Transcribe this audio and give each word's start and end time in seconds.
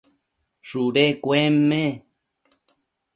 shudu 0.67 1.05
cuenme 1.23 1.81